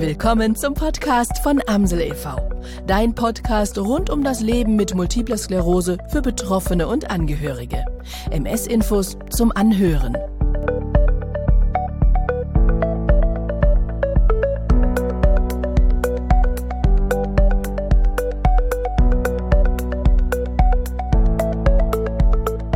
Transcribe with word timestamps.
Willkommen 0.00 0.54
zum 0.54 0.74
Podcast 0.74 1.42
von 1.42 1.60
Amsel 1.66 2.00
e.V. 2.00 2.36
Dein 2.86 3.16
Podcast 3.16 3.76
rund 3.78 4.10
um 4.10 4.22
das 4.22 4.40
Leben 4.40 4.76
mit 4.76 4.94
multipler 4.94 5.36
Sklerose 5.36 5.98
für 6.10 6.22
Betroffene 6.22 6.86
und 6.86 7.10
Angehörige. 7.10 7.84
MS-Infos 8.30 9.18
zum 9.30 9.50
Anhören. 9.50 10.16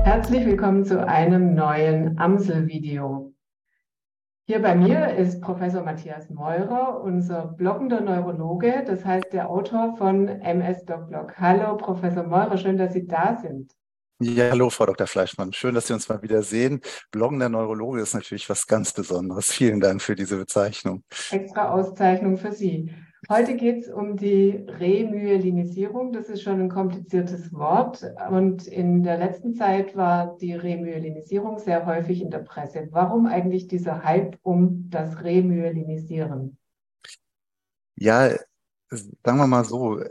Herzlich 0.03 0.45
willkommen 0.45 0.85
zu 0.85 1.07
einem 1.07 1.55
neuen 1.55 2.19
Amsel-Video. 2.19 3.33
Hier 4.53 4.61
bei 4.61 4.75
mir 4.75 5.15
ist 5.15 5.41
Professor 5.41 5.83
Matthias 5.83 6.29
Meurer, 6.29 7.01
unser 7.03 7.47
bloggender 7.47 8.03
Neurologe, 8.03 8.85
das 8.87 9.03
heißt 9.03 9.33
der 9.33 9.49
Autor 9.49 9.97
von 9.97 10.29
MS 10.29 10.85
Doc 10.85 11.09
Blog. 11.09 11.33
Hallo, 11.39 11.79
Professor 11.79 12.23
Meurer, 12.23 12.59
schön, 12.59 12.77
dass 12.77 12.93
Sie 12.93 13.07
da 13.07 13.39
sind. 13.41 13.73
Ja, 14.21 14.51
hallo, 14.51 14.69
Frau 14.69 14.85
Dr. 14.85 15.07
Fleischmann. 15.07 15.55
Schön, 15.55 15.75
dass 15.75 15.87
Sie 15.87 15.95
uns 15.95 16.07
mal 16.07 16.21
wieder 16.21 16.43
sehen. 16.43 16.83
Bloggender 17.11 17.49
Neurologe 17.49 18.03
ist 18.03 18.13
natürlich 18.13 18.47
was 18.51 18.67
ganz 18.67 18.93
Besonderes. 18.93 19.47
Vielen 19.51 19.81
Dank 19.81 20.03
für 20.03 20.15
diese 20.15 20.37
Bezeichnung. 20.37 21.03
Extra 21.31 21.71
Auszeichnung 21.71 22.37
für 22.37 22.53
Sie. 22.53 22.93
Heute 23.29 23.55
geht 23.55 23.85
es 23.85 23.89
um 23.89 24.17
die 24.17 24.65
Remyelinisierung. 24.67 26.13
Das 26.13 26.29
ist 26.29 26.43
schon 26.43 26.61
ein 26.61 26.69
kompliziertes 26.69 27.53
Wort. 27.53 28.05
Und 28.31 28.67
in 28.67 29.05
der 29.05 29.17
letzten 29.17 29.55
Zeit 29.55 29.97
war 29.97 30.37
die 30.39 30.55
Remyelinisierung 30.55 31.59
sehr 31.61 31.87
häufig 31.87 32.21
in 32.21 32.31
der 32.31 32.41
Presse. 32.41 32.89
Warum 32.91 33.27
eigentlich 33.27 33.69
dieser 33.69 34.03
Hype 34.03 34.39
um 34.43 34.91
das 34.91 35.23
Remyelinisieren? 35.23 36.59
Ja, 37.95 38.31
sagen 38.91 39.39
wir 39.39 39.47
mal 39.47 39.65
so, 39.65 40.01
ich 40.01 40.09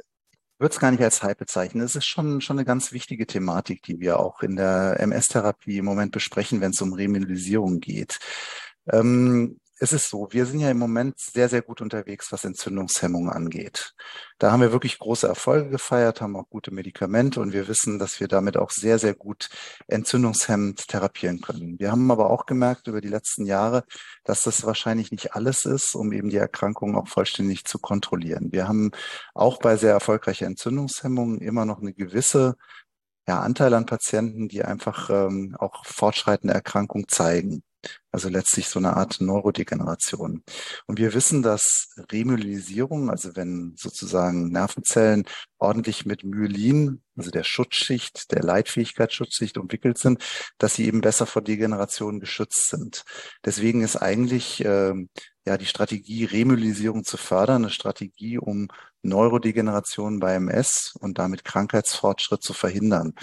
würde 0.57 0.73
es 0.73 0.79
gar 0.79 0.91
nicht 0.91 1.03
als 1.03 1.21
Hype 1.21 1.39
bezeichnen. 1.39 1.83
Es 1.83 1.97
ist 1.97 2.05
schon, 2.05 2.39
schon 2.39 2.57
eine 2.57 2.65
ganz 2.65 2.93
wichtige 2.93 3.27
Thematik, 3.27 3.83
die 3.83 3.99
wir 3.99 4.19
auch 4.19 4.41
in 4.41 4.55
der 4.55 4.99
MS-Therapie 4.99 5.79
im 5.79 5.85
Moment 5.85 6.13
besprechen, 6.13 6.61
wenn 6.61 6.71
es 6.71 6.81
um 6.81 6.93
Remyelisierung 6.93 7.81
geht. 7.81 8.19
Ähm, 8.89 9.59
es 9.81 9.93
ist 9.93 10.09
so, 10.09 10.27
wir 10.29 10.45
sind 10.45 10.59
ja 10.59 10.69
im 10.69 10.77
Moment 10.77 11.17
sehr, 11.19 11.49
sehr 11.49 11.63
gut 11.63 11.81
unterwegs, 11.81 12.31
was 12.31 12.45
Entzündungshemmung 12.45 13.31
angeht. 13.31 13.95
Da 14.37 14.51
haben 14.51 14.61
wir 14.61 14.71
wirklich 14.71 14.99
große 14.99 15.27
Erfolge 15.27 15.71
gefeiert, 15.71 16.21
haben 16.21 16.35
auch 16.35 16.47
gute 16.49 16.69
Medikamente 16.71 17.41
und 17.41 17.51
wir 17.51 17.67
wissen, 17.67 17.97
dass 17.97 18.19
wir 18.19 18.27
damit 18.27 18.57
auch 18.57 18.69
sehr, 18.69 18.99
sehr 18.99 19.15
gut 19.15 19.49
entzündungshemmend 19.87 20.87
therapieren 20.87 21.41
können. 21.41 21.79
Wir 21.79 21.91
haben 21.91 22.11
aber 22.11 22.29
auch 22.29 22.45
gemerkt 22.45 22.85
über 22.85 23.01
die 23.01 23.07
letzten 23.07 23.47
Jahre, 23.47 23.83
dass 24.23 24.43
das 24.43 24.63
wahrscheinlich 24.67 25.09
nicht 25.11 25.33
alles 25.33 25.65
ist, 25.65 25.95
um 25.95 26.11
eben 26.11 26.29
die 26.29 26.37
Erkrankung 26.37 26.95
auch 26.95 27.07
vollständig 27.07 27.65
zu 27.65 27.79
kontrollieren. 27.79 28.51
Wir 28.51 28.67
haben 28.67 28.91
auch 29.33 29.57
bei 29.57 29.77
sehr 29.77 29.93
erfolgreicher 29.93 30.45
Entzündungshemmung 30.45 31.39
immer 31.39 31.65
noch 31.65 31.81
eine 31.81 31.93
gewisse 31.93 32.55
ja, 33.27 33.39
Anteil 33.39 33.73
an 33.73 33.87
Patienten, 33.87 34.47
die 34.47 34.63
einfach 34.63 35.09
ähm, 35.09 35.55
auch 35.57 35.85
fortschreitende 35.85 36.53
Erkrankung 36.53 37.07
zeigen. 37.07 37.63
Also 38.11 38.27
letztlich 38.29 38.67
so 38.67 38.77
eine 38.79 38.97
Art 38.97 39.21
Neurodegeneration. 39.21 40.43
Und 40.85 40.99
wir 40.99 41.13
wissen, 41.13 41.41
dass 41.41 41.93
Remyelinisierung, 42.11 43.09
also 43.09 43.35
wenn 43.35 43.73
sozusagen 43.77 44.49
Nervenzellen 44.49 45.23
ordentlich 45.57 46.05
mit 46.05 46.23
Myelin, 46.23 47.01
also 47.15 47.31
der 47.31 47.43
Schutzschicht, 47.43 48.31
der 48.31 48.43
Leitfähigkeitsschutzschicht 48.43 49.57
umwickelt 49.57 49.97
sind, 49.97 50.21
dass 50.57 50.75
sie 50.75 50.85
eben 50.85 51.01
besser 51.01 51.25
vor 51.25 51.41
Degeneration 51.41 52.19
geschützt 52.19 52.69
sind. 52.69 53.03
Deswegen 53.45 53.81
ist 53.81 53.95
eigentlich 53.95 54.63
äh, 54.65 54.93
ja 55.45 55.57
die 55.57 55.65
Strategie, 55.65 56.25
Remyelinisierung 56.25 57.05
zu 57.05 57.17
fördern, 57.17 57.63
eine 57.63 57.71
Strategie, 57.71 58.37
um 58.37 58.67
Neurodegeneration 59.03 60.19
bei 60.19 60.33
MS 60.33 60.93
und 60.99 61.17
damit 61.17 61.45
Krankheitsfortschritt 61.45 62.43
zu 62.43 62.53
verhindern. 62.53 63.13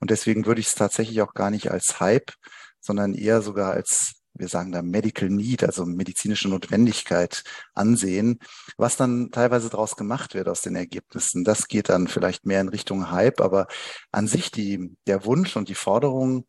Und 0.00 0.10
deswegen 0.10 0.46
würde 0.46 0.60
ich 0.60 0.68
es 0.68 0.74
tatsächlich 0.74 1.20
auch 1.22 1.34
gar 1.34 1.50
nicht 1.50 1.70
als 1.70 2.00
Hype 2.00 2.32
sondern 2.80 3.14
eher 3.14 3.42
sogar 3.42 3.72
als 3.72 4.17
wir 4.38 4.48
sagen 4.48 4.72
da 4.72 4.82
Medical 4.82 5.28
Need, 5.28 5.64
also 5.64 5.84
medizinische 5.84 6.48
Notwendigkeit 6.48 7.44
ansehen, 7.74 8.38
was 8.76 8.96
dann 8.96 9.30
teilweise 9.30 9.70
daraus 9.70 9.96
gemacht 9.96 10.34
wird 10.34 10.48
aus 10.48 10.62
den 10.62 10.76
Ergebnissen. 10.76 11.44
Das 11.44 11.68
geht 11.68 11.88
dann 11.88 12.08
vielleicht 12.08 12.46
mehr 12.46 12.60
in 12.60 12.68
Richtung 12.68 13.10
Hype, 13.10 13.40
aber 13.40 13.66
an 14.12 14.26
sich 14.26 14.50
die, 14.50 14.96
der 15.06 15.24
Wunsch 15.24 15.56
und 15.56 15.68
die 15.68 15.74
Forderung 15.74 16.46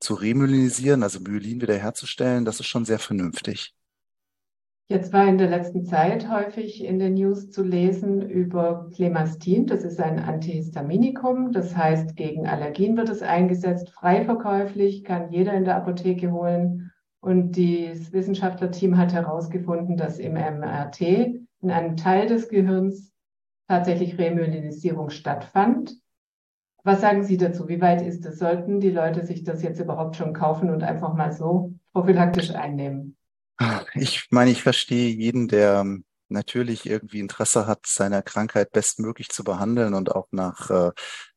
zu 0.00 0.14
remyelinisieren, 0.14 1.02
also 1.02 1.20
Myelin 1.20 1.60
wiederherzustellen, 1.60 2.44
das 2.44 2.60
ist 2.60 2.66
schon 2.66 2.84
sehr 2.84 2.98
vernünftig. 2.98 3.74
Jetzt 4.92 5.12
war 5.14 5.26
in 5.26 5.38
der 5.38 5.48
letzten 5.48 5.86
Zeit 5.86 6.28
häufig 6.28 6.84
in 6.84 6.98
den 6.98 7.14
News 7.14 7.50
zu 7.50 7.62
lesen 7.62 8.20
über 8.28 8.90
Clemastin. 8.94 9.66
Das 9.66 9.84
ist 9.84 9.98
ein 9.98 10.18
Antihistaminikum. 10.18 11.50
Das 11.50 11.74
heißt, 11.74 12.14
gegen 12.14 12.46
Allergien 12.46 12.94
wird 12.98 13.08
es 13.08 13.22
eingesetzt, 13.22 13.88
frei 13.88 14.22
verkäuflich, 14.26 15.02
kann 15.02 15.30
jeder 15.30 15.54
in 15.54 15.64
der 15.64 15.76
Apotheke 15.76 16.30
holen. 16.30 16.91
Und 17.22 17.56
das 17.56 18.12
Wissenschaftlerteam 18.12 18.96
hat 18.96 19.12
herausgefunden, 19.12 19.96
dass 19.96 20.18
im 20.18 20.32
MRT 20.32 21.00
in 21.00 21.70
einem 21.70 21.96
Teil 21.96 22.26
des 22.26 22.48
Gehirns 22.48 23.12
tatsächlich 23.68 24.18
Remyelinisierung 24.18 25.08
stattfand. 25.08 25.94
Was 26.82 27.00
sagen 27.00 27.22
Sie 27.22 27.36
dazu? 27.36 27.68
Wie 27.68 27.80
weit 27.80 28.02
ist 28.02 28.26
es? 28.26 28.40
Sollten 28.40 28.80
die 28.80 28.90
Leute 28.90 29.24
sich 29.24 29.44
das 29.44 29.62
jetzt 29.62 29.78
überhaupt 29.78 30.16
schon 30.16 30.32
kaufen 30.32 30.68
und 30.70 30.82
einfach 30.82 31.14
mal 31.14 31.32
so 31.32 31.72
prophylaktisch 31.92 32.50
einnehmen? 32.50 33.16
Ich 33.94 34.26
meine, 34.30 34.50
ich 34.50 34.64
verstehe 34.64 35.14
jeden, 35.14 35.46
der 35.46 35.86
natürlich 36.28 36.86
irgendwie 36.86 37.20
Interesse 37.20 37.68
hat, 37.68 37.86
seine 37.86 38.24
Krankheit 38.24 38.72
bestmöglich 38.72 39.28
zu 39.28 39.44
behandeln 39.44 39.94
und 39.94 40.10
auch 40.10 40.26
nach 40.32 40.70
äh, 40.70 40.90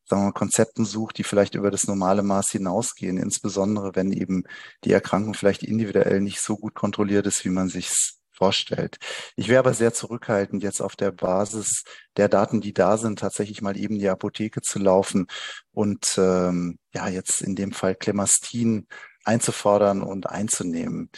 sagen 0.06 0.22
wir 0.22 0.26
mal, 0.28 0.34
Konzepten 0.34 0.86
sucht, 0.86 1.18
die 1.18 1.24
vielleicht 1.24 1.56
über 1.56 1.72
das 1.72 1.88
normale 1.88 2.24
Maß 2.24 2.52
hinausgehen, 2.52 3.18
insbesondere 3.18 3.96
wenn 3.96 4.12
eben 4.12 4.44
die 4.84 4.92
Erkrankung 4.92 5.34
vielleicht 5.34 5.64
individuell 5.64 6.22
nicht 6.22 6.42
so 6.42 6.58
gut 6.58 6.76
kontrolliert 6.76 7.26
ist, 7.28 7.44
wie 7.46 7.50
man 7.50 7.70
sich 7.70 7.92
vorstellt. 8.32 8.98
Ich 9.36 9.48
wäre 9.48 9.60
aber 9.60 9.74
sehr 9.74 9.94
zurückhaltend, 9.94 10.62
jetzt 10.62 10.82
auf 10.82 10.96
der 10.96 11.12
Basis 11.12 11.84
der 12.18 12.28
Daten, 12.28 12.62
die 12.62 12.74
da 12.74 12.98
sind, 12.98 13.20
tatsächlich 13.20 13.62
mal 13.62 13.78
eben 13.78 13.98
die 13.98 14.10
Apotheke 14.10 14.62
zu 14.62 14.80
laufen 14.80 15.28
und 15.72 16.18
ähm, 16.18 16.78
ja, 16.94 17.08
jetzt 17.08 17.42
in 17.42 17.56
dem 17.56 17.72
Fall 17.72 17.96
Clemastin 17.96 18.88
einzufordern 19.24 20.02
und 20.02 20.28
einzunehmen. 20.30 21.10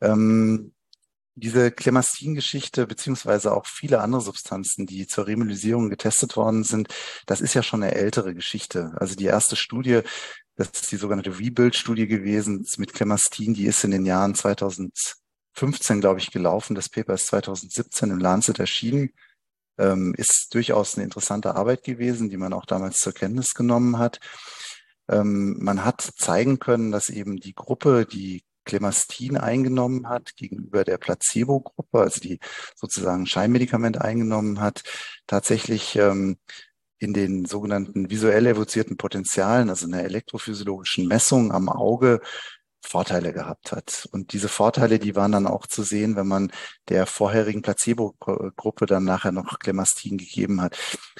Ähm, 0.00 0.73
diese 1.36 1.70
Clemastin-Geschichte 1.72 2.86
beziehungsweise 2.86 3.52
auch 3.52 3.66
viele 3.66 4.00
andere 4.00 4.20
Substanzen, 4.20 4.86
die 4.86 5.06
zur 5.06 5.26
Remyelisierung 5.26 5.90
getestet 5.90 6.36
worden 6.36 6.64
sind, 6.64 6.88
das 7.26 7.40
ist 7.40 7.54
ja 7.54 7.62
schon 7.62 7.82
eine 7.82 7.94
ältere 7.94 8.34
Geschichte. 8.34 8.92
Also 8.96 9.16
die 9.16 9.24
erste 9.24 9.56
Studie, 9.56 10.00
das 10.56 10.68
ist 10.68 10.92
die 10.92 10.96
sogenannte 10.96 11.38
Rebuild-Studie 11.38 12.06
gewesen 12.06 12.64
mit 12.76 12.94
Clemastin, 12.94 13.54
die 13.54 13.66
ist 13.66 13.82
in 13.84 13.90
den 13.90 14.06
Jahren 14.06 14.34
2015, 14.34 16.00
glaube 16.00 16.20
ich, 16.20 16.30
gelaufen. 16.30 16.76
Das 16.76 16.88
Paper 16.88 17.14
ist 17.14 17.26
2017 17.26 18.10
im 18.10 18.18
Lancet 18.18 18.58
erschienen. 18.58 19.10
Ähm, 19.76 20.14
ist 20.16 20.54
durchaus 20.54 20.94
eine 20.94 21.02
interessante 21.02 21.56
Arbeit 21.56 21.82
gewesen, 21.82 22.30
die 22.30 22.36
man 22.36 22.52
auch 22.52 22.64
damals 22.64 23.00
zur 23.00 23.12
Kenntnis 23.12 23.54
genommen 23.54 23.98
hat. 23.98 24.20
Ähm, 25.08 25.56
man 25.60 25.84
hat 25.84 26.00
zeigen 26.00 26.60
können, 26.60 26.92
dass 26.92 27.08
eben 27.08 27.38
die 27.38 27.54
Gruppe, 27.54 28.06
die 28.06 28.44
Clemastin 28.64 29.36
eingenommen 29.36 30.08
hat 30.08 30.36
gegenüber 30.36 30.84
der 30.84 30.98
Placebo-Gruppe, 30.98 32.00
also 32.00 32.20
die 32.20 32.38
sozusagen 32.74 33.26
Scheinmedikament 33.26 34.00
eingenommen 34.00 34.60
hat, 34.60 34.82
tatsächlich 35.26 35.96
ähm, 35.96 36.38
in 36.98 37.12
den 37.12 37.44
sogenannten 37.44 38.10
visuell 38.10 38.46
evozierten 38.46 38.96
Potenzialen, 38.96 39.68
also 39.68 39.86
einer 39.86 40.04
elektrophysiologischen 40.04 41.06
Messung 41.06 41.52
am 41.52 41.68
Auge, 41.68 42.20
Vorteile 42.86 43.32
gehabt 43.32 43.72
hat. 43.72 44.08
Und 44.12 44.32
diese 44.32 44.48
Vorteile, 44.48 44.98
die 44.98 45.16
waren 45.16 45.32
dann 45.32 45.46
auch 45.46 45.66
zu 45.66 45.82
sehen, 45.82 46.16
wenn 46.16 46.28
man 46.28 46.52
der 46.88 47.06
vorherigen 47.06 47.62
Placebo-Gruppe 47.62 48.86
dann 48.86 49.04
nachher 49.04 49.32
noch 49.32 49.58
Clemastin 49.58 50.18
gegeben 50.18 50.60
hat. 50.60 50.76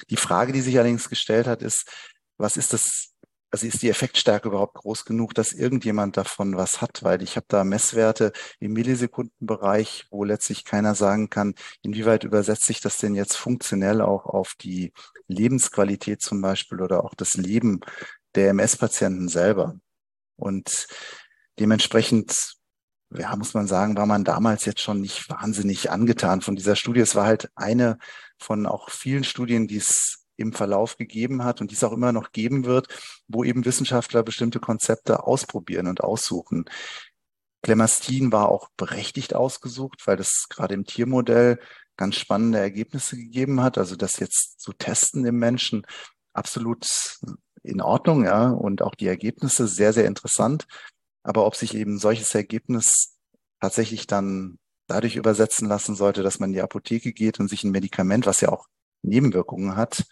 Die 0.09 0.15
Frage, 0.15 0.53
die 0.53 0.61
sich 0.61 0.77
allerdings 0.77 1.09
gestellt 1.09 1.47
hat, 1.47 1.61
ist, 1.61 1.89
was 2.37 2.55
ist 2.55 2.73
das 2.73 3.14
also 3.55 3.67
ist 3.67 3.83
die 3.83 3.89
Effektstärke 3.89 4.49
überhaupt 4.49 4.73
groß 4.73 5.05
genug, 5.05 5.33
dass 5.33 5.53
irgendjemand 5.53 6.17
davon 6.17 6.57
was 6.57 6.81
hat? 6.81 7.03
Weil 7.03 7.21
ich 7.21 7.37
habe 7.37 7.45
da 7.47 7.63
Messwerte 7.63 8.33
im 8.59 8.73
Millisekundenbereich, 8.73 10.07
wo 10.09 10.25
letztlich 10.25 10.65
keiner 10.65 10.93
sagen 10.93 11.29
kann, 11.29 11.55
inwieweit 11.81 12.25
übersetzt 12.25 12.65
sich 12.65 12.81
das 12.81 12.97
denn 12.97 13.15
jetzt 13.15 13.37
funktionell 13.37 14.01
auch 14.01 14.25
auf 14.25 14.55
die 14.59 14.91
Lebensqualität 15.29 16.21
zum 16.21 16.41
Beispiel 16.41 16.81
oder 16.81 17.05
auch 17.05 17.13
das 17.13 17.35
Leben 17.35 17.79
der 18.35 18.49
MS-Patienten 18.49 19.29
selber. 19.29 19.79
Und 20.35 20.87
dementsprechend 21.57 22.57
ja, 23.11 23.33
muss 23.37 23.53
man 23.53 23.67
sagen, 23.67 23.95
war 23.95 24.05
man 24.05 24.25
damals 24.25 24.65
jetzt 24.65 24.81
schon 24.81 24.99
nicht 24.99 25.29
wahnsinnig 25.29 25.91
angetan 25.91 26.41
von 26.41 26.57
dieser 26.57 26.75
Studie. 26.75 26.99
Es 26.99 27.15
war 27.15 27.25
halt 27.25 27.49
eine 27.55 27.99
von 28.37 28.65
auch 28.65 28.89
vielen 28.89 29.23
Studien, 29.23 29.69
die 29.69 29.77
es 29.77 30.24
im 30.37 30.53
Verlauf 30.53 30.97
gegeben 30.97 31.43
hat 31.43 31.61
und 31.61 31.71
dies 31.71 31.83
auch 31.83 31.91
immer 31.91 32.11
noch 32.11 32.31
geben 32.31 32.65
wird, 32.65 32.87
wo 33.27 33.43
eben 33.43 33.65
Wissenschaftler 33.65 34.23
bestimmte 34.23 34.59
Konzepte 34.59 35.25
ausprobieren 35.25 35.87
und 35.87 36.03
aussuchen. 36.03 36.65
Clemastin 37.61 38.31
war 38.31 38.49
auch 38.49 38.69
berechtigt 38.77 39.33
ausgesucht, 39.33 40.05
weil 40.05 40.17
das 40.17 40.47
gerade 40.49 40.75
im 40.75 40.85
Tiermodell 40.85 41.59
ganz 41.97 42.15
spannende 42.15 42.59
Ergebnisse 42.59 43.15
gegeben 43.17 43.61
hat. 43.61 43.77
Also 43.77 43.95
das 43.95 44.19
jetzt 44.19 44.59
zu 44.59 44.73
testen 44.73 45.25
im 45.25 45.37
Menschen 45.37 45.85
absolut 46.33 46.85
in 47.63 47.81
Ordnung, 47.81 48.25
ja, 48.25 48.49
und 48.49 48.81
auch 48.81 48.95
die 48.95 49.07
Ergebnisse 49.07 49.67
sehr, 49.67 49.93
sehr 49.93 50.05
interessant. 50.05 50.67
Aber 51.23 51.45
ob 51.47 51.55
sich 51.55 51.73
eben 51.73 51.97
solches 51.97 52.35
Ergebnis 52.35 53.17
tatsächlich 53.59 54.05
dann 54.05 54.59
dadurch 54.87 55.15
übersetzen 55.15 55.67
lassen 55.67 55.95
sollte, 55.95 56.21
dass 56.21 56.39
man 56.39 56.51
in 56.51 56.53
die 56.53 56.61
Apotheke 56.61 57.13
geht 57.13 57.39
und 57.39 57.47
sich 57.47 57.63
ein 57.63 57.71
Medikament, 57.71 58.27
was 58.27 58.41
ja 58.41 58.49
auch 58.49 58.67
Nebenwirkungen 59.01 59.75
hat, 59.75 60.05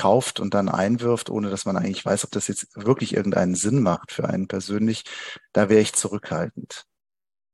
kauft 0.00 0.40
und 0.40 0.54
dann 0.54 0.70
einwirft, 0.70 1.28
ohne 1.28 1.50
dass 1.50 1.66
man 1.66 1.76
eigentlich 1.76 2.06
weiß, 2.06 2.24
ob 2.24 2.30
das 2.30 2.48
jetzt 2.48 2.68
wirklich 2.74 3.14
irgendeinen 3.14 3.54
Sinn 3.54 3.82
macht 3.82 4.12
für 4.12 4.26
einen 4.26 4.48
persönlich, 4.48 5.04
da 5.52 5.68
wäre 5.68 5.82
ich 5.82 5.92
zurückhaltend. 5.92 6.86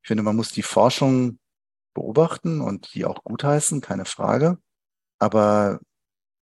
Ich 0.02 0.08
finde, 0.08 0.22
man 0.22 0.36
muss 0.36 0.52
die 0.52 0.62
Forschung 0.62 1.40
beobachten 1.92 2.60
und 2.60 2.94
die 2.94 3.04
auch 3.04 3.24
gutheißen, 3.24 3.80
keine 3.80 4.04
Frage. 4.04 4.58
Aber 5.18 5.80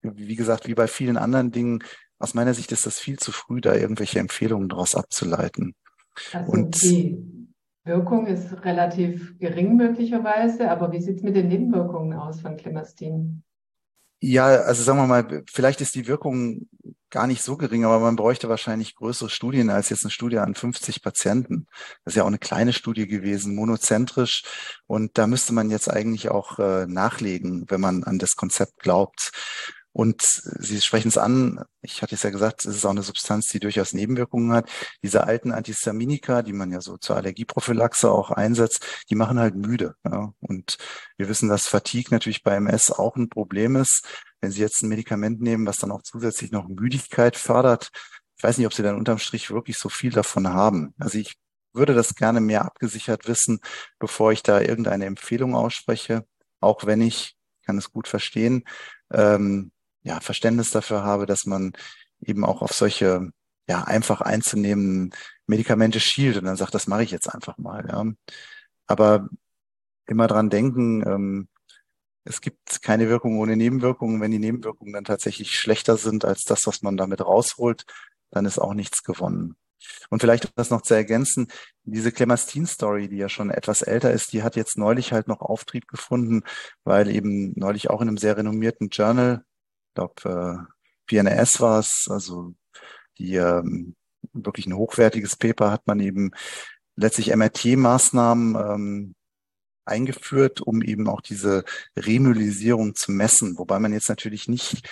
wie 0.03 0.35
gesagt, 0.35 0.67
wie 0.67 0.75
bei 0.75 0.87
vielen 0.87 1.17
anderen 1.17 1.51
Dingen, 1.51 1.83
aus 2.19 2.35
meiner 2.35 2.53
Sicht 2.53 2.71
ist 2.71 2.85
das 2.85 2.99
viel 2.99 3.17
zu 3.17 3.31
früh, 3.31 3.59
da 3.59 3.73
irgendwelche 3.73 4.19
Empfehlungen 4.19 4.69
daraus 4.69 4.93
abzuleiten. 4.93 5.73
Also 6.31 6.51
und 6.51 6.83
die 6.83 7.17
Wirkung 7.83 8.27
ist 8.27 8.63
relativ 8.63 9.39
gering 9.39 9.75
möglicherweise, 9.75 10.69
aber 10.69 10.91
wie 10.91 11.01
sieht 11.01 11.17
es 11.17 11.23
mit 11.23 11.35
den 11.35 11.47
Nebenwirkungen 11.47 12.13
aus 12.13 12.41
von 12.41 12.57
Clemastin? 12.57 13.43
Ja, 14.19 14.45
also 14.45 14.81
sagen 14.81 14.97
wir 14.99 15.07
mal, 15.07 15.43
vielleicht 15.51 15.81
ist 15.81 15.93
die 15.95 16.07
Wirkung 16.07 16.67
gar 17.09 17.27
nicht 17.27 17.43
so 17.43 17.57
gering, 17.57 17.85
aber 17.85 17.99
man 17.99 18.15
bräuchte 18.15 18.49
wahrscheinlich 18.49 18.95
größere 18.95 19.29
Studien 19.29 19.69
als 19.69 19.89
jetzt 19.89 20.03
eine 20.03 20.11
Studie 20.11 20.39
an 20.39 20.55
50 20.55 21.01
Patienten. 21.01 21.67
Das 22.03 22.13
ist 22.13 22.17
ja 22.17 22.23
auch 22.23 22.27
eine 22.27 22.39
kleine 22.39 22.73
Studie 22.73 23.07
gewesen, 23.07 23.55
monozentrisch. 23.55 24.43
Und 24.87 25.17
da 25.17 25.27
müsste 25.27 25.53
man 25.53 25.69
jetzt 25.69 25.89
eigentlich 25.89 26.29
auch 26.29 26.59
äh, 26.59 26.87
nachlegen, 26.87 27.65
wenn 27.69 27.81
man 27.81 28.03
an 28.03 28.19
das 28.19 28.35
Konzept 28.35 28.79
glaubt. 28.79 29.31
Und 29.95 30.23
Sie 30.23 30.81
sprechen 30.81 31.07
es 31.07 31.17
an, 31.17 31.63
ich 31.81 32.01
hatte 32.01 32.15
es 32.15 32.23
ja 32.23 32.29
gesagt, 32.29 32.65
es 32.65 32.75
ist 32.75 32.85
auch 32.85 32.89
eine 32.89 33.01
Substanz, 33.01 33.47
die 33.47 33.61
durchaus 33.61 33.93
Nebenwirkungen 33.93 34.51
hat. 34.51 34.69
Diese 35.01 35.23
alten 35.23 35.53
Antihistaminika, 35.53 36.41
die 36.41 36.51
man 36.51 36.69
ja 36.69 36.81
so 36.81 36.97
zur 36.97 37.15
Allergieprophylaxe 37.15 38.11
auch 38.11 38.29
einsetzt, 38.29 38.85
die 39.09 39.15
machen 39.15 39.39
halt 39.39 39.55
müde. 39.55 39.95
Ja. 40.03 40.33
Und 40.41 40.75
wir 41.15 41.29
wissen, 41.29 41.47
dass 41.47 41.67
Fatigue 41.67 42.09
natürlich 42.11 42.43
bei 42.43 42.55
MS 42.55 42.91
auch 42.91 43.15
ein 43.15 43.29
Problem 43.29 43.77
ist. 43.77 44.05
Wenn 44.41 44.51
Sie 44.51 44.59
jetzt 44.59 44.83
ein 44.83 44.89
Medikament 44.89 45.39
nehmen, 45.39 45.65
was 45.65 45.77
dann 45.77 45.93
auch 45.93 46.01
zusätzlich 46.01 46.51
noch 46.51 46.67
Müdigkeit 46.67 47.37
fördert, 47.37 47.89
ich 48.35 48.43
weiß 48.43 48.57
nicht, 48.57 48.67
ob 48.67 48.73
Sie 48.73 48.83
dann 48.83 48.97
unterm 48.97 49.17
Strich 49.17 49.49
wirklich 49.49 49.77
so 49.77 49.87
viel 49.87 50.11
davon 50.11 50.49
haben. 50.49 50.93
Also 50.99 51.19
ich 51.19 51.35
würde 51.71 51.93
das 51.93 52.15
gerne 52.15 52.41
mehr 52.41 52.65
abgesichert 52.65 53.29
wissen, 53.29 53.61
bevor 53.97 54.33
ich 54.33 54.43
da 54.43 54.59
irgendeine 54.59 55.05
Empfehlung 55.05 55.55
ausspreche, 55.55 56.25
auch 56.59 56.85
wenn 56.85 56.99
ich, 56.99 57.37
kann 57.65 57.77
es 57.77 57.91
gut 57.91 58.09
verstehen, 58.09 58.65
ähm, 59.13 59.71
ja, 60.05 60.19
Verständnis 60.21 60.69
dafür 60.69 61.03
habe, 61.03 61.25
dass 61.25 61.45
man 61.45 61.73
eben 62.21 62.45
auch 62.45 62.61
auf 62.61 62.71
solche 62.71 63.31
ja 63.67 63.83
einfach 63.83 64.21
einzunehmenden 64.21 65.11
Medikamente 65.47 65.99
schielt 65.99 66.37
und 66.37 66.45
dann 66.45 66.55
sagt, 66.55 66.75
das 66.75 66.87
mache 66.87 67.03
ich 67.03 67.11
jetzt 67.11 67.27
einfach 67.27 67.57
mal. 67.57 67.85
Ja. 67.89 68.05
Aber 68.87 69.27
immer 70.07 70.27
dran 70.27 70.49
denken, 70.49 71.03
ähm, 71.05 71.47
es 72.23 72.41
gibt 72.41 72.81
keine 72.81 73.09
Wirkung 73.09 73.39
ohne 73.39 73.55
Nebenwirkungen. 73.55 74.21
Wenn 74.21 74.31
die 74.31 74.39
Nebenwirkungen 74.39 74.93
dann 74.93 75.03
tatsächlich 75.05 75.51
schlechter 75.51 75.97
sind 75.97 76.23
als 76.25 76.43
das, 76.43 76.67
was 76.67 76.81
man 76.81 76.97
damit 76.97 77.21
rausholt, 77.21 77.85
dann 78.31 78.45
ist 78.45 78.59
auch 78.59 78.73
nichts 78.73 79.03
gewonnen. 79.03 79.55
Und 80.09 80.19
vielleicht 80.21 80.51
das 80.55 80.69
noch 80.71 80.81
zu 80.81 80.95
ergänzen, 80.95 81.47
diese 81.83 82.11
Clemastin-Story, 82.11 83.09
die 83.09 83.17
ja 83.17 83.29
schon 83.29 83.51
etwas 83.51 83.81
älter 83.81 84.11
ist, 84.11 84.33
die 84.33 84.43
hat 84.43 84.55
jetzt 84.55 84.77
neulich 84.77 85.13
halt 85.13 85.27
noch 85.27 85.41
Auftrieb 85.41 85.87
gefunden, 85.87 86.43
weil 86.83 87.09
eben 87.09 87.53
neulich 87.55 87.89
auch 87.89 88.01
in 88.01 88.07
einem 88.07 88.17
sehr 88.17 88.37
renommierten 88.37 88.89
Journal 88.89 89.43
glaube, 89.95 90.67
äh, 90.69 90.73
PNAS 91.07 91.59
war 91.59 91.79
es, 91.79 92.07
also 92.09 92.53
die 93.17 93.35
ähm, 93.35 93.95
wirklich 94.33 94.67
ein 94.67 94.75
hochwertiges 94.75 95.35
Paper 95.35 95.71
hat 95.71 95.87
man 95.87 95.99
eben 95.99 96.31
letztlich 96.95 97.33
MRT-Maßnahmen 97.35 98.55
ähm, 98.55 99.15
eingeführt, 99.85 100.61
um 100.61 100.81
eben 100.81 101.07
auch 101.07 101.21
diese 101.21 101.63
Remyelisierung 101.95 102.95
zu 102.95 103.11
messen, 103.11 103.57
wobei 103.57 103.79
man 103.79 103.93
jetzt 103.93 104.09
natürlich 104.09 104.47
nicht 104.47 104.87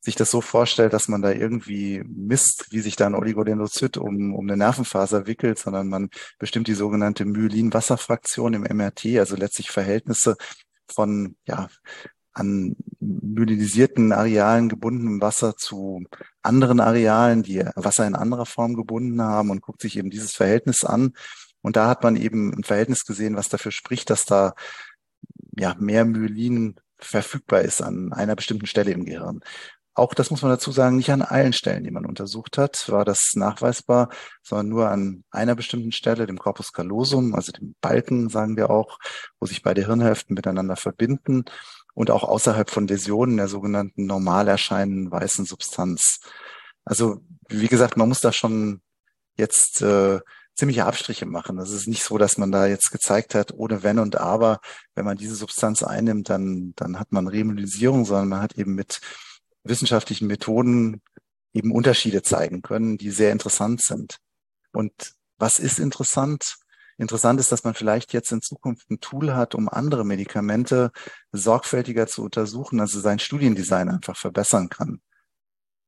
sich 0.00 0.14
das 0.14 0.30
so 0.30 0.40
vorstellt, 0.40 0.92
dass 0.92 1.08
man 1.08 1.20
da 1.20 1.32
irgendwie 1.32 2.02
misst, 2.06 2.68
wie 2.70 2.80
sich 2.80 2.94
da 2.94 3.06
ein 3.06 3.14
Oligodendrozyt 3.16 3.96
um, 3.96 4.34
um 4.34 4.46
eine 4.46 4.56
Nervenfaser 4.56 5.26
wickelt, 5.26 5.58
sondern 5.58 5.88
man 5.88 6.10
bestimmt 6.38 6.68
die 6.68 6.74
sogenannte 6.74 7.24
Myelin-Wasserfraktion 7.24 8.54
im 8.54 8.62
MRT, 8.62 9.18
also 9.18 9.34
letztlich 9.34 9.70
Verhältnisse 9.70 10.36
von 10.86 11.36
ja, 11.46 11.68
an 12.36 12.76
myelinisierten 13.00 14.12
Arealen 14.12 14.68
gebundenem 14.68 15.22
Wasser 15.22 15.56
zu 15.56 16.04
anderen 16.42 16.80
Arealen, 16.80 17.42
die 17.42 17.64
Wasser 17.74 18.06
in 18.06 18.14
anderer 18.14 18.44
Form 18.44 18.74
gebunden 18.74 19.22
haben 19.22 19.50
und 19.50 19.62
guckt 19.62 19.80
sich 19.80 19.96
eben 19.96 20.10
dieses 20.10 20.32
Verhältnis 20.32 20.84
an. 20.84 21.14
Und 21.62 21.76
da 21.76 21.88
hat 21.88 22.02
man 22.02 22.14
eben 22.14 22.52
ein 22.52 22.62
Verhältnis 22.62 23.06
gesehen, 23.06 23.36
was 23.36 23.48
dafür 23.48 23.72
spricht, 23.72 24.10
dass 24.10 24.26
da 24.26 24.54
ja 25.58 25.74
mehr 25.78 26.04
Myelin 26.04 26.76
verfügbar 26.98 27.62
ist 27.62 27.80
an 27.80 28.12
einer 28.12 28.36
bestimmten 28.36 28.66
Stelle 28.66 28.90
im 28.90 29.06
Gehirn. 29.06 29.40
Auch 29.94 30.12
das 30.12 30.30
muss 30.30 30.42
man 30.42 30.50
dazu 30.50 30.72
sagen, 30.72 30.96
nicht 30.96 31.10
an 31.10 31.22
allen 31.22 31.54
Stellen, 31.54 31.84
die 31.84 31.90
man 31.90 32.04
untersucht 32.04 32.58
hat, 32.58 32.86
war 32.90 33.06
das 33.06 33.32
nachweisbar, 33.34 34.10
sondern 34.42 34.68
nur 34.68 34.90
an 34.90 35.24
einer 35.30 35.54
bestimmten 35.54 35.90
Stelle, 35.90 36.26
dem 36.26 36.38
Corpus 36.38 36.72
callosum, 36.74 37.34
also 37.34 37.50
dem 37.50 37.74
Balken, 37.80 38.28
sagen 38.28 38.58
wir 38.58 38.68
auch, 38.68 38.98
wo 39.40 39.46
sich 39.46 39.62
beide 39.62 39.86
Hirnhälften 39.86 40.34
miteinander 40.34 40.76
verbinden 40.76 41.46
und 41.96 42.10
auch 42.10 42.24
außerhalb 42.24 42.70
von 42.70 42.86
Läsionen 42.86 43.38
der 43.38 43.48
sogenannten 43.48 44.04
normal 44.04 44.48
erscheinenden 44.48 45.10
weißen 45.10 45.46
Substanz. 45.46 46.20
Also 46.84 47.22
wie 47.48 47.68
gesagt, 47.68 47.96
man 47.96 48.06
muss 48.06 48.20
da 48.20 48.32
schon 48.32 48.82
jetzt 49.38 49.80
äh, 49.80 50.20
ziemliche 50.54 50.84
Abstriche 50.84 51.24
machen. 51.24 51.58
Es 51.58 51.70
ist 51.70 51.88
nicht 51.88 52.02
so, 52.02 52.18
dass 52.18 52.36
man 52.36 52.52
da 52.52 52.66
jetzt 52.66 52.90
gezeigt 52.90 53.34
hat, 53.34 53.54
ohne 53.54 53.82
Wenn 53.82 53.98
und 53.98 54.16
Aber, 54.16 54.60
wenn 54.94 55.06
man 55.06 55.16
diese 55.16 55.34
Substanz 55.34 55.82
einnimmt, 55.82 56.28
dann, 56.28 56.74
dann 56.76 57.00
hat 57.00 57.12
man 57.12 57.28
Remyelisierung, 57.28 58.04
sondern 58.04 58.28
man 58.28 58.42
hat 58.42 58.58
eben 58.58 58.74
mit 58.74 59.00
wissenschaftlichen 59.64 60.26
Methoden 60.26 61.00
eben 61.54 61.72
Unterschiede 61.72 62.22
zeigen 62.22 62.60
können, 62.60 62.98
die 62.98 63.10
sehr 63.10 63.32
interessant 63.32 63.80
sind. 63.80 64.18
Und 64.72 65.14
was 65.38 65.58
ist 65.58 65.78
interessant? 65.78 66.58
Interessant 66.98 67.38
ist, 67.40 67.52
dass 67.52 67.64
man 67.64 67.74
vielleicht 67.74 68.12
jetzt 68.12 68.32
in 68.32 68.40
Zukunft 68.40 68.90
ein 68.90 69.00
Tool 69.00 69.34
hat, 69.34 69.54
um 69.54 69.68
andere 69.68 70.04
Medikamente 70.04 70.90
sorgfältiger 71.30 72.06
zu 72.06 72.24
untersuchen, 72.24 72.80
also 72.80 73.00
sein 73.00 73.18
Studiendesign 73.18 73.90
einfach 73.90 74.16
verbessern 74.16 74.70
kann. 74.70 75.00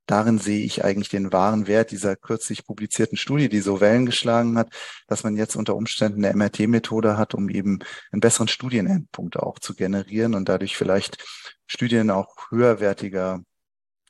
Darin 0.09 0.39
sehe 0.39 0.65
ich 0.65 0.85
eigentlich 0.85 1.11
den 1.11 1.33
wahren 1.33 1.67
Wert 1.67 1.91
dieser 1.91 2.17
kürzlich 2.17 2.65
publizierten 2.65 3.19
Studie, 3.19 3.51
die 3.51 3.61
so 3.61 3.81
Wellen 3.81 4.07
geschlagen 4.07 4.57
hat, 4.57 4.73
dass 5.07 5.23
man 5.23 5.37
jetzt 5.37 5.55
unter 5.55 5.77
Umständen 5.77 6.25
eine 6.25 6.35
MRT-Methode 6.35 7.19
hat, 7.19 7.35
um 7.35 7.51
eben 7.51 7.81
einen 8.11 8.21
besseren 8.21 8.49
Studienendpunkt 8.49 9.39
auch 9.39 9.59
zu 9.59 9.75
generieren 9.75 10.35
und 10.35 10.49
dadurch 10.49 10.79
vielleicht 10.79 11.23
Studien 11.67 12.11
auch 12.11 12.35
höherwertiger 12.51 13.43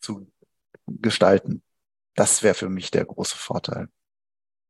zu 0.00 0.30
gestalten. 0.86 1.62
Das 2.14 2.44
wäre 2.44 2.54
für 2.54 2.68
mich 2.68 2.92
der 2.92 3.04
große 3.04 3.36
Vorteil. 3.36 3.88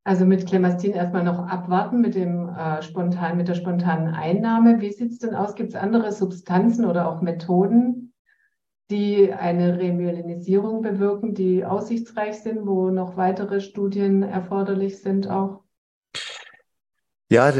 Also 0.08 0.24
mit 0.24 0.46
Clemastin 0.46 0.92
erstmal 0.92 1.22
noch 1.22 1.38
abwarten 1.38 2.00
mit 2.00 2.14
dem 2.14 2.48
äh, 2.48 2.80
spontan, 2.80 3.36
mit 3.36 3.46
der 3.46 3.54
spontanen 3.54 4.14
Einnahme. 4.14 4.80
Wie 4.80 4.90
sieht 4.90 5.12
es 5.12 5.18
denn 5.18 5.34
aus? 5.34 5.54
Gibt 5.54 5.74
es 5.74 5.76
andere 5.76 6.12
Substanzen 6.12 6.86
oder 6.86 7.10
auch 7.10 7.20
Methoden, 7.20 8.14
die 8.90 9.34
eine 9.34 9.78
Remyelinisierung 9.78 10.80
bewirken, 10.80 11.34
die 11.34 11.62
aussichtsreich 11.62 12.40
sind, 12.40 12.66
wo 12.66 12.88
noch 12.88 13.18
weitere 13.18 13.60
Studien 13.60 14.22
erforderlich 14.22 15.02
sind 15.02 15.28
auch? 15.28 15.64
Ja, 17.30 17.52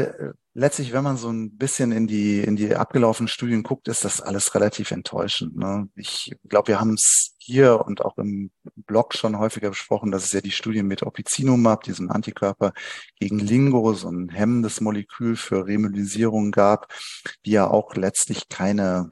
letztlich, 0.53 0.93
wenn 0.93 1.03
man 1.03 1.17
so 1.17 1.29
ein 1.29 1.57
bisschen 1.57 1.91
in 1.91 2.07
die, 2.07 2.39
in 2.39 2.55
die 2.55 2.75
abgelaufenen 2.75 3.27
Studien 3.27 3.63
guckt, 3.63 3.87
ist 3.87 4.05
das 4.05 4.21
alles 4.21 4.55
relativ 4.55 4.91
enttäuschend. 4.91 5.55
Ne? 5.55 5.89
Ich 5.95 6.35
glaube, 6.47 6.69
wir 6.69 6.79
haben 6.79 6.93
es 6.93 7.35
hier 7.37 7.85
und 7.85 8.03
auch 8.03 8.17
im 8.17 8.51
Blog 8.75 9.13
schon 9.15 9.37
häufiger 9.39 9.69
besprochen, 9.69 10.11
dass 10.11 10.25
es 10.25 10.31
ja 10.31 10.41
die 10.41 10.51
Studien 10.51 10.87
mit 10.87 11.03
Opicinumab, 11.03 11.83
diesem 11.83 12.11
Antikörper 12.11 12.73
gegen 13.19 13.39
Lingo, 13.39 13.93
so 13.93 14.09
ein 14.09 14.29
hemmendes 14.29 14.81
Molekül 14.81 15.35
für 15.35 15.65
Remyelisierung 15.65 16.51
gab, 16.51 16.91
die 17.45 17.51
ja 17.51 17.67
auch 17.67 17.95
letztlich 17.95 18.49
keine, 18.49 19.09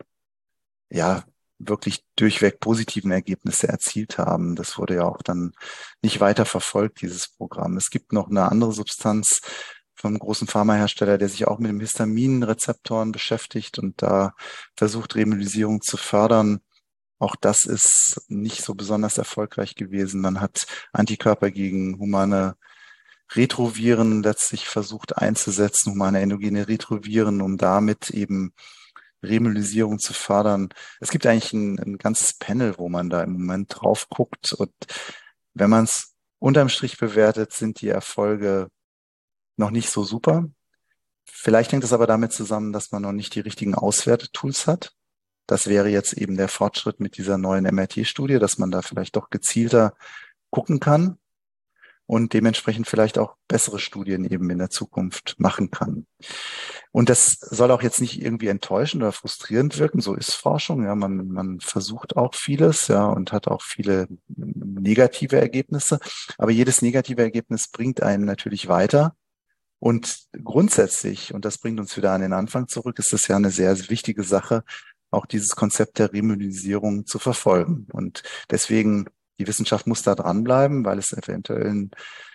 ja, 0.89 1.24
wirklich 1.60 2.03
durchweg 2.15 2.60
positiven 2.60 3.12
Ergebnisse 3.12 3.67
erzielt 3.67 4.17
haben. 4.17 4.56
Das 4.56 4.77
wurde 4.77 4.96
ja 4.96 5.06
auch 5.06 5.22
dann 5.24 5.53
nicht 6.01 6.20
weiter 6.20 6.46
verfolgt, 6.46 7.01
dieses 7.01 7.29
Programm. 7.29 7.77
Es 7.77 7.89
gibt 7.89 8.13
noch 8.13 8.29
eine 8.29 8.51
andere 8.51 8.74
Substanz, 8.74 9.41
vom 9.98 10.18
großen 10.18 10.48
Pharmahersteller, 10.48 11.18
der 11.18 11.27
sich 11.27 11.48
auch 11.48 11.60
mit 11.60 11.70
dem 11.70 11.80
Histaminrezeptoren 11.80 13.12
beschäftigt 13.12 13.80
und 13.80 14.01
da 14.01 14.34
versucht, 14.75 15.16
Remyelisierung 15.16 15.82
zu 15.82 15.98
fördern. 15.98 16.60
Auch 17.20 17.36
das 17.36 17.63
ist 17.66 18.22
nicht 18.27 18.63
so 18.63 18.75
besonders 18.75 19.18
erfolgreich 19.18 19.75
gewesen. 19.75 20.22
Man 20.22 20.39
hat 20.39 20.68
Antikörper 20.94 21.50
gegen 21.50 21.98
humane 22.00 22.56
Retroviren 23.34 24.24
letztlich 24.24 24.68
versucht 24.68 25.18
einzusetzen, 25.18 25.94
humane 25.94 26.22
endogene 26.22 26.68
Retroviren, 26.68 27.42
um 27.42 27.58
damit 27.58 28.12
eben 28.12 28.54
Remyelisierung 29.24 30.00
zu 30.00 30.13
fördern. 30.13 30.70
Es 31.00 31.10
gibt 31.10 31.25
eigentlich 31.25 31.54
ein, 31.54 31.80
ein 31.80 31.98
ganzes 31.98 32.34
Panel, 32.38 32.77
wo 32.77 32.88
man 32.88 33.10
da 33.10 33.24
im 33.24 33.34
Moment 33.34 33.75
drauf 33.75 34.08
guckt. 34.10 34.54
Und 34.54 34.72
wenn 35.56 35.70
man 35.70 35.86
es 35.86 36.13
unterm 36.39 36.70
Strich 36.70 36.98
bewertet, 36.98 37.51
sind 37.51 37.82
die 37.82 37.89
Erfolge 37.89 38.70
noch 39.57 39.71
nicht 39.71 39.89
so 39.89 40.03
super. 40.03 40.49
Vielleicht 41.25 41.71
hängt 41.71 41.83
es 41.83 41.93
aber 41.93 42.07
damit 42.07 42.31
zusammen, 42.31 42.71
dass 42.71 42.91
man 42.91 43.01
noch 43.01 43.11
nicht 43.11 43.35
die 43.35 43.41
richtigen 43.41 43.75
Auswertetools 43.75 44.65
hat. 44.65 44.93
Das 45.45 45.67
wäre 45.67 45.89
jetzt 45.89 46.13
eben 46.13 46.37
der 46.37 46.47
Fortschritt 46.47 46.99
mit 46.99 47.17
dieser 47.17 47.37
neuen 47.37 47.63
MRT-Studie, 47.65 48.39
dass 48.39 48.57
man 48.57 48.71
da 48.71 48.81
vielleicht 48.81 49.15
doch 49.15 49.29
gezielter 49.29 49.93
gucken 50.49 50.79
kann 50.79 51.17
und 52.07 52.33
dementsprechend 52.33 52.87
vielleicht 52.87 53.17
auch 53.17 53.35
bessere 53.47 53.79
Studien 53.79 54.23
eben 54.23 54.49
in 54.49 54.57
der 54.57 54.69
Zukunft 54.69 55.35
machen 55.37 55.69
kann. 55.71 56.07
Und 56.91 57.09
das 57.09 57.37
soll 57.41 57.69
auch 57.69 57.81
jetzt 57.81 57.99
nicht 57.99 58.21
irgendwie 58.21 58.47
enttäuschend 58.47 59.03
oder 59.03 59.11
frustrierend 59.11 59.77
wirken. 59.77 59.99
So 59.99 60.15
ist 60.15 60.33
Forschung. 60.33 60.83
Ja, 60.85 60.95
man, 60.95 61.27
man 61.27 61.59
versucht 61.59 62.15
auch 62.15 62.33
vieles, 62.33 62.87
ja, 62.87 63.05
und 63.05 63.33
hat 63.33 63.47
auch 63.47 63.61
viele 63.61 64.07
negative 64.27 65.39
Ergebnisse. 65.39 65.99
Aber 66.37 66.51
jedes 66.51 66.81
negative 66.81 67.21
Ergebnis 67.21 67.67
bringt 67.67 68.01
einen 68.01 68.25
natürlich 68.25 68.69
weiter. 68.69 69.15
Und 69.79 70.27
grundsätzlich, 70.43 71.34
und 71.34 71.46
das 71.46 71.60
bringt 71.60 71.79
uns 71.79 71.96
wieder 71.98 72.12
an 72.12 72.22
den 72.22 72.34
Anfang 72.34 72.67
zurück, 72.67 72.98
ist 73.00 73.13
es 73.13 73.27
ja 73.27 73.36
eine 73.36 73.51
sehr 73.51 73.77
wichtige 73.89 74.24
Sache, 74.24 74.63
auch 75.12 75.25
dieses 75.25 75.55
Konzept 75.55 76.00
der 76.00 76.12
Remyelinisierung 76.12 77.05
zu 77.05 77.19
verfolgen. 77.19 77.88
Und 77.91 78.24
deswegen 78.50 79.05
die 79.39 79.48
Wissenschaft 79.48 79.86
muss 79.86 80.01
da 80.01 80.15
dranbleiben, 80.15 80.84
weil 80.84 80.98
es 80.98 81.13
eventuell 81.13 81.89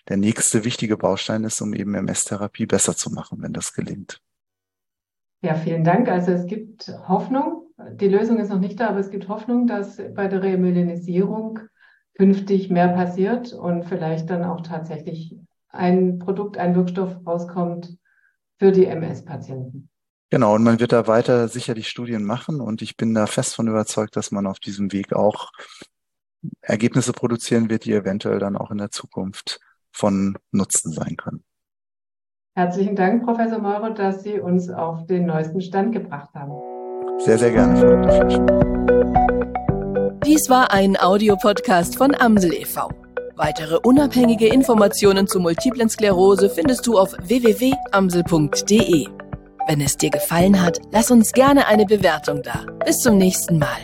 der 0.08 0.16
nächste 0.16 0.64
wichtige 0.64 0.96
Baustein 0.96 1.44
ist, 1.44 1.60
um 1.60 1.74
eben 1.74 1.94
MS-Therapie 1.94 2.66
besser 2.66 2.96
zu 2.96 3.10
machen, 3.10 3.42
wenn 3.42 3.52
das 3.52 3.72
gelingt. 3.72 4.20
Ja, 5.42 5.54
vielen 5.56 5.82
Dank. 5.82 6.08
Also 6.08 6.30
es 6.30 6.46
gibt 6.46 6.88
Hoffnung. 7.08 7.66
Die 7.94 8.08
Lösung 8.08 8.38
ist 8.38 8.50
noch 8.50 8.60
nicht 8.60 8.78
da, 8.78 8.90
aber 8.90 9.00
es 9.00 9.10
gibt 9.10 9.28
Hoffnung, 9.28 9.66
dass 9.66 10.00
bei 10.14 10.28
der 10.28 10.42
Remyelinisierung 10.42 11.58
künftig 12.14 12.70
mehr 12.70 12.88
passiert 12.88 13.52
und 13.52 13.84
vielleicht 13.84 14.30
dann 14.30 14.44
auch 14.44 14.60
tatsächlich 14.60 15.36
ein 15.72 16.18
Produkt, 16.18 16.58
ein 16.58 16.74
Wirkstoff 16.76 17.16
rauskommt 17.26 17.98
für 18.58 18.72
die 18.72 18.86
MS-Patienten. 18.86 19.88
Genau, 20.30 20.54
und 20.54 20.62
man 20.62 20.80
wird 20.80 20.92
da 20.92 21.06
weiter 21.06 21.48
sicherlich 21.48 21.88
Studien 21.88 22.24
machen 22.24 22.60
und 22.60 22.80
ich 22.80 22.96
bin 22.96 23.12
da 23.12 23.26
fest 23.26 23.54
von 23.54 23.68
überzeugt, 23.68 24.16
dass 24.16 24.30
man 24.30 24.46
auf 24.46 24.60
diesem 24.60 24.92
Weg 24.92 25.12
auch 25.12 25.50
Ergebnisse 26.60 27.12
produzieren 27.12 27.68
wird, 27.68 27.84
die 27.84 27.92
eventuell 27.92 28.38
dann 28.38 28.56
auch 28.56 28.70
in 28.70 28.78
der 28.78 28.90
Zukunft 28.90 29.60
von 29.90 30.38
Nutzen 30.50 30.92
sein 30.92 31.16
können. 31.16 31.44
Herzlichen 32.54 32.96
Dank, 32.96 33.24
Professor 33.24 33.58
Meurer, 33.58 33.90
dass 33.90 34.22
Sie 34.22 34.38
uns 34.38 34.70
auf 34.70 35.06
den 35.06 35.26
neuesten 35.26 35.60
Stand 35.60 35.92
gebracht 35.92 36.30
haben. 36.34 36.52
Sehr, 37.18 37.38
sehr 37.38 37.50
gerne, 37.50 37.76
Frau 37.76 38.00
Dr. 38.02 38.62
Dies 40.24 40.48
war 40.48 40.72
ein 40.72 40.96
Audiopodcast 40.96 41.96
von 41.96 42.14
Amsel 42.14 42.54
e.V. 42.54 43.01
Weitere 43.36 43.78
unabhängige 43.82 44.46
Informationen 44.46 45.26
zu 45.26 45.40
Multiplen 45.40 45.88
Sklerose 45.88 46.50
findest 46.50 46.86
du 46.86 46.98
auf 46.98 47.14
www.amsel.de. 47.22 49.06
Wenn 49.68 49.80
es 49.80 49.96
dir 49.96 50.10
gefallen 50.10 50.60
hat, 50.60 50.80
lass 50.90 51.10
uns 51.10 51.32
gerne 51.32 51.66
eine 51.66 51.86
Bewertung 51.86 52.42
da. 52.42 52.66
Bis 52.84 52.98
zum 52.98 53.16
nächsten 53.16 53.58
Mal. 53.58 53.78